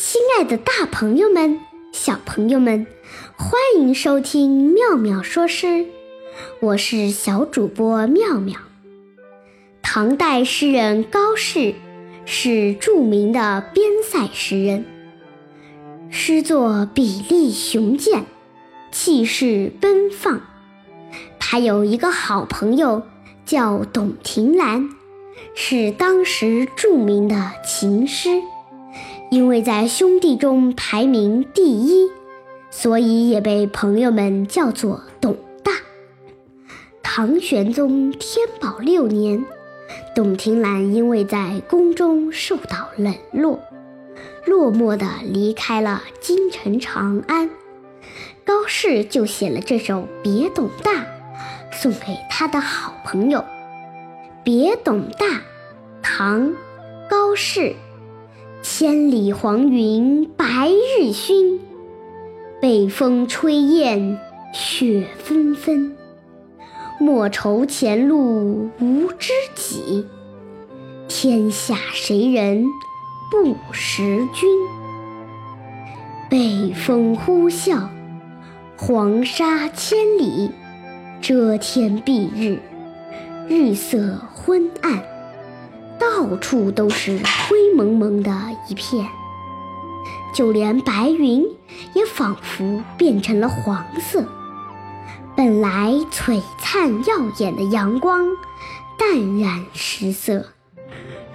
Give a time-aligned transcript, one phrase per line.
[0.00, 1.58] 亲爱的，大朋友们、
[1.92, 2.86] 小朋友们，
[3.36, 5.86] 欢迎收听妙妙说诗，
[6.60, 8.60] 我是小主播妙妙。
[9.82, 11.74] 唐代诗人高适
[12.24, 14.84] 是著名的边塞诗人，
[16.10, 18.24] 诗作笔力雄健，
[18.92, 20.42] 气势奔放。
[21.40, 23.02] 他有一个好朋友
[23.44, 24.90] 叫董庭兰，
[25.56, 28.40] 是当时著名的琴师。
[29.30, 32.08] 因为在兄弟中排名第一，
[32.70, 35.72] 所以也被朋友们叫做董大。
[37.02, 39.44] 唐玄宗天宝六年，
[40.14, 43.60] 董庭兰因为在宫中受到冷落，
[44.46, 47.50] 落寞地离开了京城长安。
[48.46, 50.92] 高适就写了这首《别董大》，
[51.70, 53.40] 送给他的好朋友。
[54.42, 55.26] 《别董大》，
[56.02, 56.54] 唐，
[57.10, 57.76] 高适。
[58.60, 61.58] 千里黄云白日曛，
[62.60, 64.18] 北风吹雁
[64.52, 65.96] 雪纷纷。
[66.98, 70.04] 莫愁前路无知己，
[71.06, 72.64] 天下谁人
[73.30, 74.02] 不识
[74.34, 74.48] 君？
[76.28, 77.86] 北风呼啸，
[78.76, 80.50] 黄沙千里，
[81.20, 82.58] 遮天蔽日，
[83.48, 85.17] 日色昏暗。
[86.08, 88.32] 到处都是灰蒙蒙的
[88.66, 89.06] 一片，
[90.34, 91.46] 就连白云
[91.92, 94.24] 也仿佛变成了黄色。
[95.36, 98.26] 本来璀璨耀眼的阳光，
[98.98, 100.46] 淡然失色，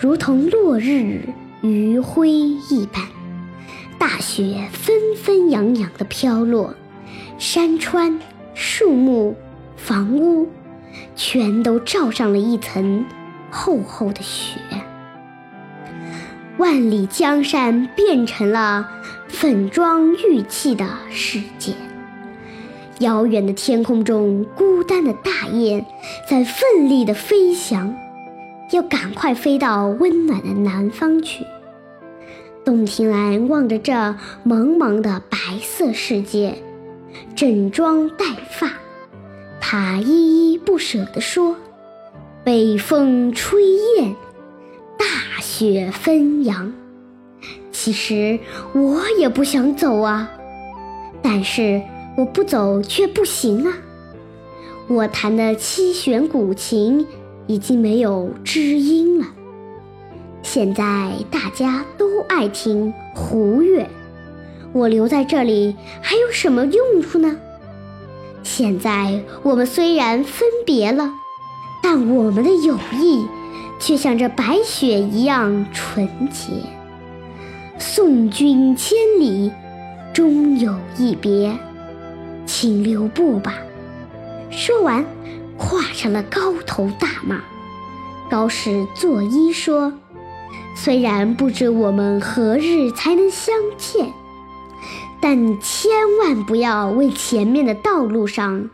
[0.00, 1.28] 如同落日
[1.62, 3.02] 余晖一般。
[3.98, 6.74] 大雪纷纷扬扬地飘落，
[7.38, 8.20] 山川、
[8.54, 9.36] 树木、
[9.76, 10.48] 房屋，
[11.16, 13.04] 全都罩上了一层。
[13.50, 14.60] 厚厚的雪，
[16.56, 18.88] 万里江山变成了
[19.28, 21.72] 粉妆玉砌的世界。
[23.00, 25.84] 遥远的天空中，孤单的大雁
[26.28, 27.96] 在奋力地飞翔，
[28.72, 31.44] 要赶快飞到温暖的南方去。
[32.62, 33.92] 董庭兰望着这
[34.46, 36.58] 茫茫的白色世界，
[37.34, 38.70] 整装待发，
[39.60, 41.56] 她依依不舍地说。
[42.52, 44.16] 北风吹雁，
[44.98, 46.72] 大雪纷扬。
[47.70, 48.40] 其实
[48.74, 50.28] 我也不想走啊，
[51.22, 51.80] 但是
[52.16, 53.78] 我不走却不行啊。
[54.88, 57.06] 我弹的七弦古琴
[57.46, 59.26] 已经没有知音了。
[60.42, 63.86] 现在大家都爱听胡乐，
[64.72, 67.36] 我留在这里还有什么用处呢？
[68.42, 71.12] 现在我们虽然分别了。
[71.82, 73.26] 但我们的友谊
[73.78, 76.52] 却像这白雪一样纯洁。
[77.78, 79.50] 送君千里，
[80.12, 81.56] 终有一别，
[82.44, 83.54] 请留步吧。
[84.50, 85.04] 说完，
[85.56, 87.40] 跨上了高头大马。
[88.28, 89.92] 高适作揖说
[90.76, 94.12] ：“虽然不知我们何日才能相见，
[95.20, 95.90] 但千
[96.22, 98.68] 万不要为前面的道路上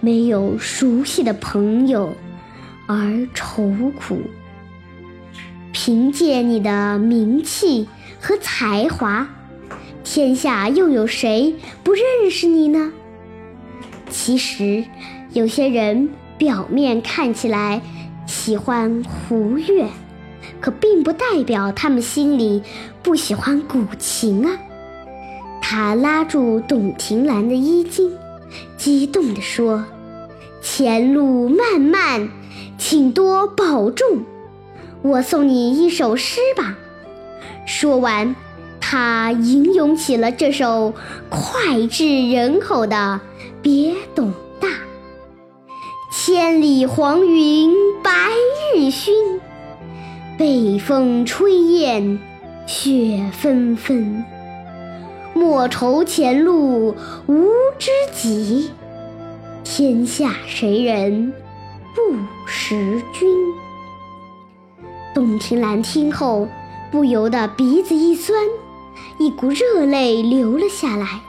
[0.00, 2.14] 没有熟悉的朋友。”
[2.88, 4.22] 而愁苦。
[5.72, 7.86] 凭借你的名气
[8.20, 9.28] 和才华，
[10.02, 11.54] 天下又有谁
[11.84, 12.90] 不认识你呢？
[14.10, 14.84] 其实，
[15.32, 17.82] 有些人表面看起来
[18.26, 19.86] 喜欢胡乐，
[20.60, 22.62] 可并不代表他们心里
[23.02, 24.58] 不喜欢古琴啊。
[25.60, 28.10] 他拉住董庭兰的衣襟，
[28.78, 29.84] 激动地说
[30.62, 32.28] ：“前路漫漫。”
[32.78, 34.24] 请多保重，
[35.02, 36.78] 我送你一首诗吧。
[37.66, 38.34] 说完，
[38.80, 40.94] 他吟咏起了这首
[41.28, 42.96] 脍炙人口的
[43.60, 44.68] 《别董大》：
[46.10, 48.10] 千里黄云白
[48.74, 49.10] 日曛，
[50.38, 52.18] 北风吹雁
[52.66, 54.24] 雪纷纷。
[55.34, 56.94] 莫愁前路
[57.26, 57.48] 无
[57.78, 58.70] 知己，
[59.62, 61.32] 天下谁人？
[61.98, 62.16] 不
[62.46, 63.28] 识君。
[65.12, 66.46] 董庭兰听后，
[66.92, 68.40] 不由得鼻子一酸，
[69.18, 71.20] 一股热泪流了下来。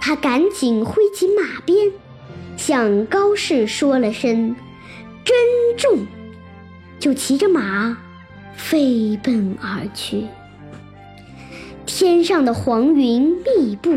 [0.00, 1.90] 她赶紧挥起马鞭，
[2.56, 4.54] 向高适说了声
[5.26, 5.36] “珍
[5.76, 6.06] 重”，
[7.00, 7.98] 就骑着马
[8.54, 10.26] 飞奔而去。
[11.86, 13.96] 天上的黄云密布，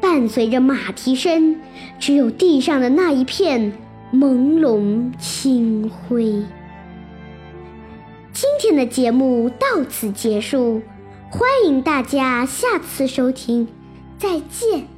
[0.00, 1.54] 伴随着马蹄声，
[2.00, 3.72] 只有地上的那一片。
[4.12, 6.42] 朦胧清辉。
[8.32, 10.80] 今天的节目到此结束，
[11.30, 13.68] 欢迎大家下次收听，
[14.16, 14.97] 再见。